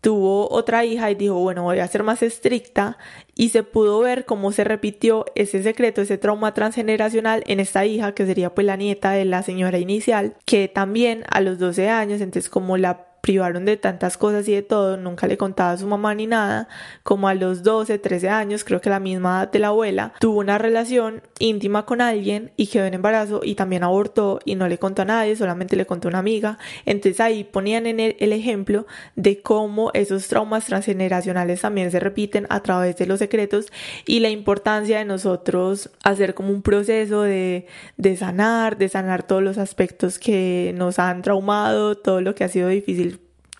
[0.00, 2.98] tuvo otra hija y dijo, bueno, voy a ser más estricta
[3.36, 8.16] y se pudo ver cómo se repitió ese secreto, ese trauma transgeneracional en esta hija
[8.16, 12.20] que sería pues la nieta de la señora inicial, que también a los 12 años,
[12.20, 15.86] entonces como la privaron de tantas cosas y de todo, nunca le contaba a su
[15.86, 16.68] mamá ni nada,
[17.04, 20.40] como a los 12, 13 años, creo que la misma edad de la abuela, tuvo
[20.40, 24.76] una relación íntima con alguien y quedó en embarazo y también abortó y no le
[24.76, 26.58] contó a nadie, solamente le contó a una amiga.
[26.84, 32.60] Entonces ahí ponían en el, ejemplo de cómo esos traumas transgeneracionales también se repiten a
[32.60, 33.72] través de los secretos
[34.04, 39.42] y la importancia de nosotros hacer como un proceso de, de sanar, de sanar todos
[39.42, 43.13] los aspectos que nos han traumado, todo lo que ha sido difícil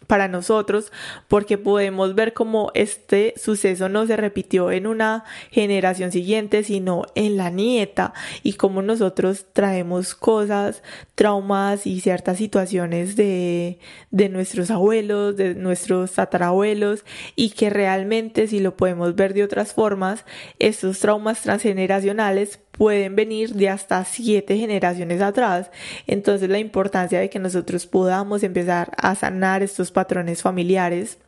[0.06, 0.92] para nosotros
[1.28, 7.36] porque podemos ver cómo este suceso no se repitió en una generación siguiente sino en
[7.36, 8.12] la nieta
[8.42, 10.82] y cómo nosotros traemos cosas,
[11.14, 13.78] traumas y ciertas situaciones de,
[14.10, 17.04] de nuestros abuelos, de nuestros tatarabuelos
[17.36, 20.24] y que realmente si lo podemos ver de otras formas,
[20.58, 25.70] estos traumas transgeneracionales pueden venir de hasta siete generaciones atrás.
[26.06, 31.18] Entonces la importancia de que nosotros podamos empezar a sanar estos patrones familiares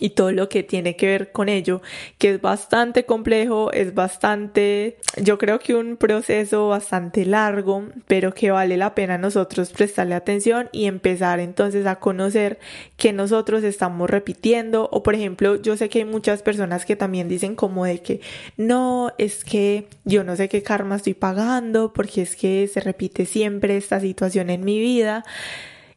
[0.00, 1.82] y todo lo que tiene que ver con ello,
[2.18, 8.50] que es bastante complejo, es bastante, yo creo que un proceso bastante largo, pero que
[8.50, 12.58] vale la pena nosotros prestarle atención y empezar entonces a conocer
[12.96, 14.88] que nosotros estamos repitiendo.
[14.92, 18.20] O por ejemplo, yo sé que hay muchas personas que también dicen como de que
[18.56, 23.26] no, es que yo no sé qué karma estoy pagando porque es que se repite
[23.26, 25.24] siempre esta situación en mi vida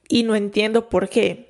[0.07, 1.46] y no entiendo por qué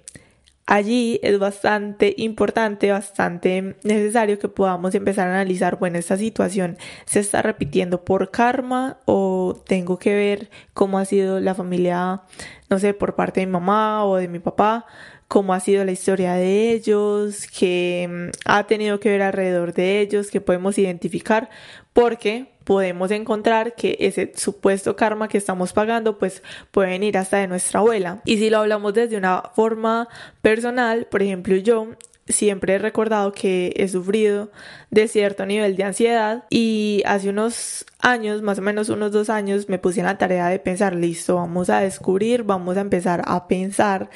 [0.68, 7.22] allí es bastante importante, bastante necesario que podamos empezar a analizar, bueno, esta situación se
[7.22, 12.22] está repitiendo por karma o tengo que ver cómo ha sido la familia,
[12.70, 14.86] no sé, por parte de mi mamá o de mi papá,
[15.28, 20.00] cómo ha sido la historia de ellos, qué mm, ha tenido que ver alrededor de
[20.02, 21.50] ellos, que podemos identificar,
[21.94, 27.48] porque podemos encontrar que ese supuesto karma que estamos pagando pues puede venir hasta de
[27.48, 28.22] nuestra abuela.
[28.26, 30.10] Y si lo hablamos desde una forma
[30.42, 31.88] personal, por ejemplo yo
[32.28, 34.52] siempre he recordado que he sufrido
[34.90, 39.68] de cierto nivel de ansiedad y hace unos años, más o menos unos dos años,
[39.68, 43.48] me puse en la tarea de pensar, listo, vamos a descubrir, vamos a empezar a
[43.48, 44.10] pensar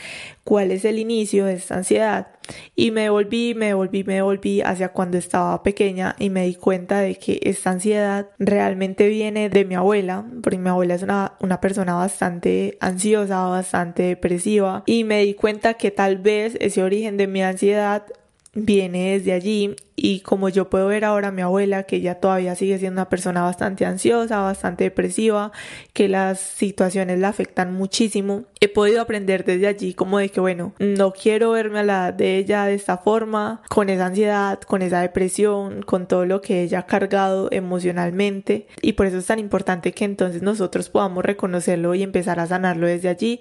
[0.44, 2.28] cuál es el inicio de esta ansiedad.
[2.76, 7.00] Y me volví, me volví, me volví hacia cuando estaba pequeña y me di cuenta
[7.00, 11.60] de que esta ansiedad realmente viene de mi abuela, porque mi abuela es una, una
[11.60, 17.28] persona bastante ansiosa, bastante depresiva, y me di cuenta que tal vez ese origen de
[17.28, 18.04] mi ansiedad
[18.54, 22.56] viene desde allí y como yo puedo ver ahora a mi abuela que ella todavía
[22.56, 25.52] sigue siendo una persona bastante ansiosa, bastante depresiva,
[25.94, 30.74] que las situaciones la afectan muchísimo, he podido aprender desde allí como de que bueno,
[30.80, 34.82] no quiero verme a la edad de ella de esta forma, con esa ansiedad, con
[34.82, 39.38] esa depresión, con todo lo que ella ha cargado emocionalmente y por eso es tan
[39.38, 43.40] importante que entonces nosotros podamos reconocerlo y empezar a sanarlo desde allí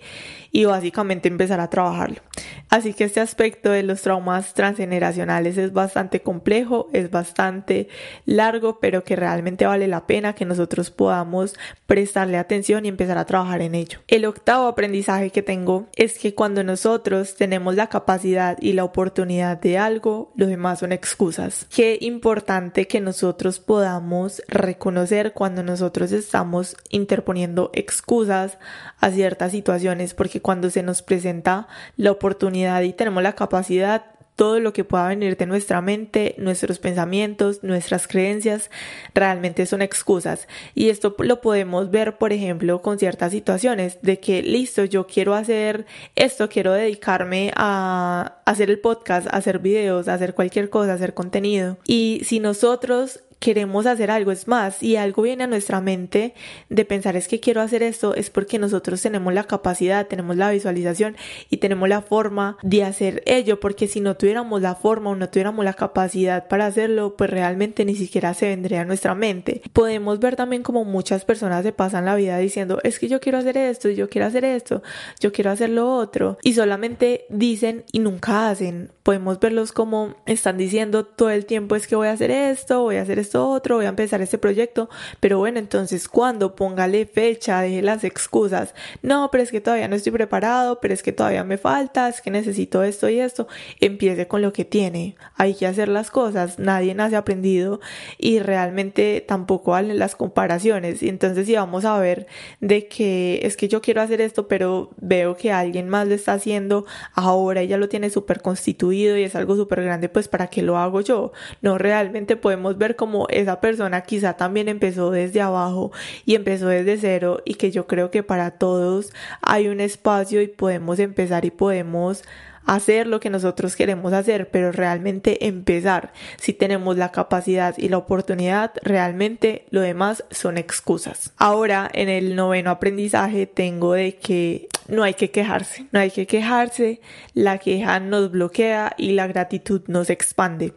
[0.53, 2.21] y básicamente empezar a trabajarlo.
[2.69, 6.50] Así que este aspecto de los traumas transgeneracionales es bastante complejo,
[6.93, 7.89] es bastante
[8.27, 11.55] largo, pero que realmente vale la pena que nosotros podamos
[11.87, 14.01] prestarle atención y empezar a trabajar en ello.
[14.09, 19.61] El octavo aprendizaje que tengo es que cuando nosotros tenemos la capacidad y la oportunidad
[19.61, 21.67] de algo, los demás son excusas.
[21.75, 28.59] Qué importante que nosotros podamos reconocer cuando nosotros estamos interponiendo excusas
[29.01, 34.05] a ciertas situaciones, porque cuando se nos presenta la oportunidad y tenemos la capacidad
[34.41, 38.71] todo lo que pueda venir de nuestra mente, nuestros pensamientos, nuestras creencias,
[39.15, 40.49] realmente son excusas.
[40.75, 45.35] Y esto lo podemos ver, por ejemplo, con ciertas situaciones de que, listo, yo quiero
[45.35, 45.85] hacer
[46.17, 50.95] esto, quiero dedicarme a hacer el podcast, a hacer videos, a hacer cualquier cosa, a
[50.95, 51.77] hacer contenido.
[51.87, 54.31] Y si nosotros queremos hacer algo.
[54.31, 56.35] Es más, y algo viene a nuestra mente
[56.69, 60.51] de pensar es que quiero hacer esto, es porque nosotros tenemos la capacidad, tenemos la
[60.51, 61.17] visualización
[61.49, 65.29] y tenemos la forma de hacer ello, porque si no tuviéramos la forma o no
[65.29, 69.63] tuviéramos la capacidad para hacerlo, pues realmente ni siquiera se vendría a nuestra mente.
[69.73, 73.39] Podemos ver también como muchas personas se pasan la vida diciendo es que yo quiero
[73.39, 74.83] hacer esto, yo quiero hacer esto,
[75.19, 78.93] yo quiero hacer lo otro, y solamente dicen y nunca hacen.
[79.03, 82.97] Podemos verlos como están diciendo todo el tiempo es que voy a hacer esto, voy
[82.97, 84.89] a hacer esto otro, voy a empezar este proyecto,
[85.21, 89.97] pero bueno, entonces cuando póngale fecha, deje las excusas, no, pero es que todavía no
[89.97, 93.49] estoy preparado, pero es que todavía me falta, es que necesito esto y esto,
[93.81, 97.81] empiece con lo que tiene, hay que hacer las cosas, nadie nace aprendido
[98.19, 102.27] y realmente tampoco valen las comparaciones, entonces si vamos a ver
[102.61, 106.33] de que es que yo quiero hacer esto, pero veo que alguien más lo está
[106.35, 110.63] haciendo ahora ya lo tiene súper constituido y es algo súper grande, pues para qué
[110.63, 115.93] lo hago yo, no realmente podemos ver como esa persona quizá también empezó desde abajo
[116.25, 120.49] y empezó desde cero y que yo creo que para todos hay un espacio y
[120.49, 122.23] podemos empezar y podemos
[122.67, 126.13] hacer lo que nosotros queremos hacer, pero realmente empezar.
[126.37, 131.33] Si tenemos la capacidad y la oportunidad, realmente lo demás son excusas.
[131.37, 136.27] Ahora, en el noveno aprendizaje tengo de que no hay que quejarse, no hay que
[136.27, 137.01] quejarse,
[137.35, 140.73] la queja nos bloquea y la gratitud nos expande.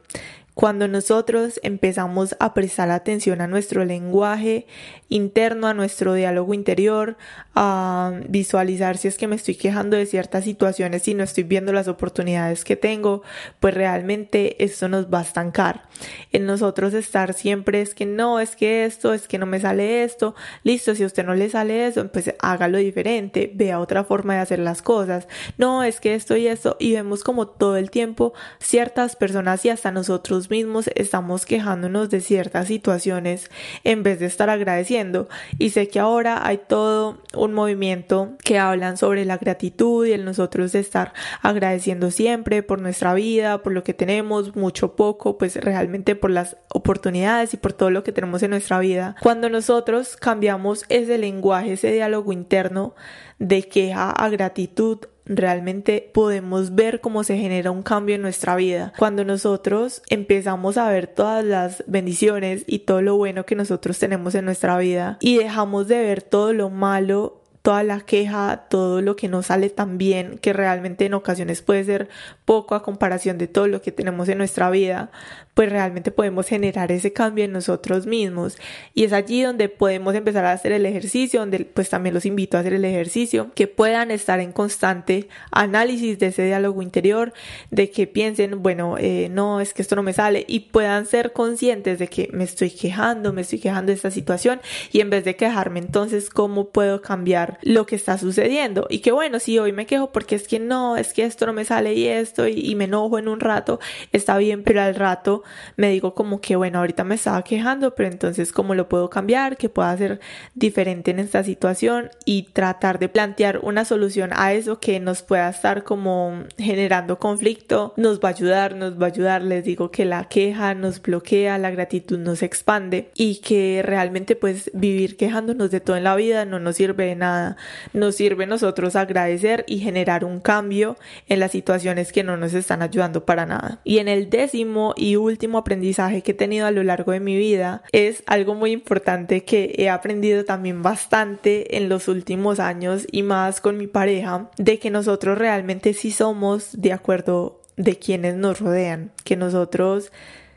[0.54, 4.68] Cuando nosotros empezamos a prestar atención a nuestro lenguaje
[5.10, 7.18] interno, a nuestro diálogo interior,
[7.56, 11.74] a visualizar si es que me estoy quejando de ciertas situaciones y no estoy viendo
[11.74, 13.24] las oportunidades que tengo,
[13.60, 15.84] pues realmente esto nos va a estancar.
[16.32, 20.04] En nosotros estar siempre es que no, es que esto, es que no me sale
[20.04, 24.36] esto, listo, si a usted no le sale eso, pues hágalo diferente, vea otra forma
[24.36, 25.28] de hacer las cosas.
[25.58, 29.70] No, es que esto y esto, y vemos como todo el tiempo ciertas personas y
[29.70, 33.50] hasta nosotros mismos estamos quejándonos de ciertas situaciones
[33.84, 35.30] en vez de estar agradeciendo.
[35.60, 40.26] Y sé que ahora hay todo un movimiento que hablan sobre la gratitud y el
[40.26, 46.16] nosotros estar agradeciendo siempre por nuestra vida, por lo que tenemos, mucho poco, pues realmente
[46.16, 49.16] por las oportunidades y por todo lo que tenemos en nuestra vida.
[49.22, 52.96] Cuando nosotros cambiamos ese lenguaje, ese diálogo interno
[53.40, 58.94] de queja a gratitud, realmente podemos ver cómo se genera un cambio en nuestra vida.
[58.98, 64.36] Cuando nosotros empezamos a ver todas las bendiciones y todo lo bueno que nosotros tenemos
[64.36, 69.16] en nuestra vida y dejamos de ver todo lo malo toda la queja, todo lo
[69.16, 72.10] que no sale tan bien, que realmente en ocasiones puede ser
[72.46, 75.12] poco a comparación de todo lo que tenemos en nuestra vida,
[75.54, 78.58] pues realmente podemos generar ese cambio en nosotros mismos.
[78.94, 82.58] Y es allí donde podemos empezar a hacer el ejercicio, donde pues también los invito
[82.58, 87.34] a hacer el ejercicio, que puedan estar en constante análisis de ese diálogo interior,
[87.70, 91.34] de que piensen, bueno, eh, no, es que esto no me sale, y puedan ser
[91.34, 94.60] conscientes de que me estoy quejando, me estoy quejando de esta situación,
[94.92, 98.88] y en vez de quejarme, entonces, ¿cómo puedo cambiar lo que está sucediendo?
[98.90, 101.54] Y que bueno, si hoy me quejo porque es que no, es que esto no
[101.54, 103.80] me sale y esto, y, y me enojo en un rato,
[104.12, 105.44] está bien, pero al rato
[105.78, 109.58] me digo como que bueno, ahorita me estaba quejando, pero entonces cómo lo puedo cambiar,
[109.58, 110.20] qué puedo hacer
[110.56, 115.50] diferente en esta situación y tratar de plantear una solución a eso que nos pueda
[115.50, 120.06] estar como generando conflicto, nos va a ayudar, nos va a ayudar, les digo que
[120.06, 125.80] la queja nos bloquea, la gratitud nos expande y que realmente pues vivir quejándonos de
[125.80, 127.58] todo en la vida no nos sirve de nada,
[127.94, 132.82] nos sirve nosotros agradecer y generar un cambio en las situaciones que no nos están
[132.82, 133.80] ayudando para nada.
[133.84, 137.36] Y en el décimo y último aprendizaje que he tenido a lo largo de mi
[137.36, 143.24] vida es algo muy importante que he aprendido también bastante en los últimos años y
[143.24, 148.60] más con mi pareja, de que nosotros realmente sí somos de acuerdo de quienes nos
[148.60, 150.12] rodean, que nosotros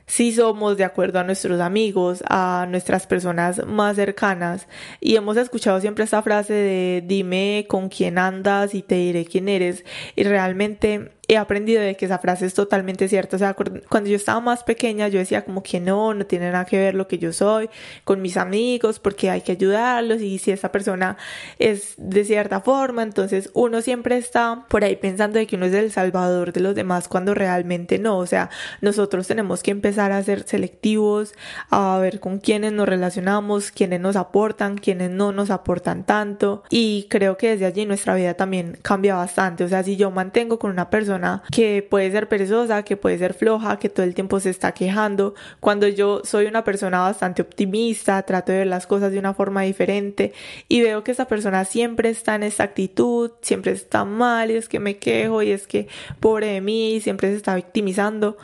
[0.07, 4.69] sí somos de acuerdo a nuestros amigos, a nuestras personas más cercanas.
[5.01, 9.49] Y hemos escuchado siempre esta frase de dime con quién andas y te diré quién
[9.49, 9.85] eres.
[10.14, 13.37] Y realmente he aprendido de que esa frase es totalmente cierta.
[13.37, 16.64] O sea, cuando yo estaba más pequeña, yo decía como que no, no tiene nada
[16.64, 17.68] que ver lo que yo soy
[18.05, 21.16] con mis amigos, porque hay que ayudarlos y si esa persona
[21.59, 25.74] es de cierta forma, entonces uno siempre está por ahí pensando de que uno es
[25.74, 28.18] el salvador de los demás cuando realmente no.
[28.18, 28.51] O sea,
[28.81, 31.35] nosotros tenemos que empezar a ser selectivos,
[31.70, 36.62] a ver con quiénes nos relacionamos, quiénes nos aportan, quiénes no nos aportan tanto.
[36.70, 39.64] Y creo que desde allí nuestra vida también cambia bastante.
[39.64, 41.16] O sea, si yo mantengo con una persona,
[41.51, 45.35] que puede ser perezosa, que puede ser floja, que todo el tiempo se está quejando.
[45.61, 49.62] Cuando yo soy una persona bastante optimista, trato de ver las cosas de una forma
[49.62, 50.33] diferente
[50.69, 54.69] y veo que esa persona siempre está en esa actitud, siempre está mal y es
[54.69, 55.89] que me quejo y es que
[56.21, 58.37] pobre de mí, siempre se está victimizando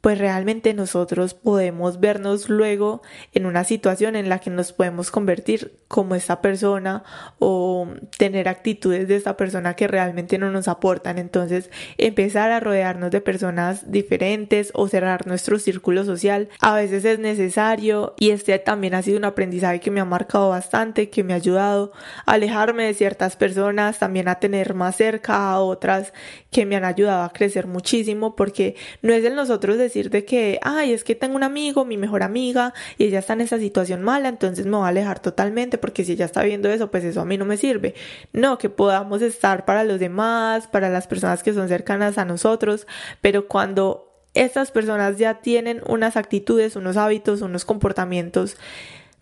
[0.00, 5.78] pues realmente nosotros podemos vernos luego en una situación en la que nos podemos convertir
[5.88, 7.02] como esta persona
[7.38, 11.18] o tener actitudes de esta persona que realmente no nos aportan.
[11.18, 17.18] Entonces, empezar a rodearnos de personas diferentes o cerrar nuestro círculo social a veces es
[17.18, 21.32] necesario y este también ha sido un aprendizaje que me ha marcado bastante, que me
[21.32, 21.92] ha ayudado
[22.24, 26.12] a alejarme de ciertas personas, también a tener más cerca a otras
[26.50, 30.58] que me han ayudado a crecer muchísimo porque no es de nosotros decir de que,
[30.62, 34.02] ay, es que tengo un amigo, mi mejor amiga, y ella está en esa situación
[34.02, 37.20] mala, entonces me voy a alejar totalmente porque si ella está viendo eso, pues eso
[37.20, 37.94] a mí no me sirve.
[38.32, 42.86] No, que podamos estar para los demás, para las personas que son cercanas a nosotros,
[43.20, 48.56] pero cuando estas personas ya tienen unas actitudes, unos hábitos, unos comportamientos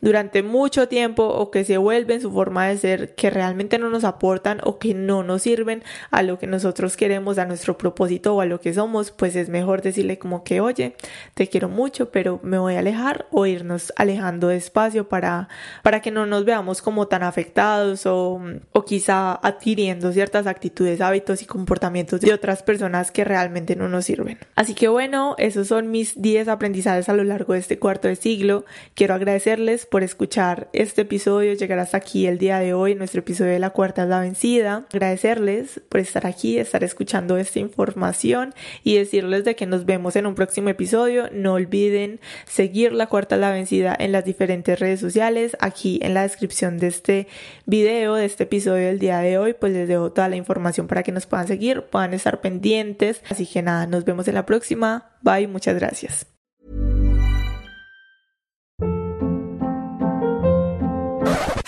[0.00, 4.04] durante mucho tiempo o que se vuelven su forma de ser que realmente no nos
[4.04, 8.40] aportan o que no nos sirven a lo que nosotros queremos, a nuestro propósito o
[8.40, 10.94] a lo que somos, pues es mejor decirle como que, oye,
[11.34, 15.48] te quiero mucho, pero me voy a alejar o irnos alejando despacio para,
[15.82, 18.40] para que no nos veamos como tan afectados o,
[18.72, 24.04] o quizá adquiriendo ciertas actitudes, hábitos y comportamientos de otras personas que realmente no nos
[24.04, 24.38] sirven.
[24.54, 28.16] Así que bueno, esos son mis 10 aprendizajes a lo largo de este cuarto de
[28.16, 28.64] siglo.
[28.94, 33.52] Quiero agradecerles por escuchar este episodio, llegar hasta aquí el día de hoy, nuestro episodio
[33.52, 34.86] de la cuarta es la vencida.
[34.92, 40.26] Agradecerles por estar aquí, estar escuchando esta información y decirles de que nos vemos en
[40.26, 41.28] un próximo episodio.
[41.32, 45.56] No olviden seguir la cuarta es la vencida en las diferentes redes sociales.
[45.60, 47.28] Aquí en la descripción de este
[47.66, 51.02] video, de este episodio del día de hoy, pues les dejo toda la información para
[51.02, 53.22] que nos puedan seguir, puedan estar pendientes.
[53.28, 55.10] Así que nada, nos vemos en la próxima.
[55.22, 56.37] Bye, muchas gracias.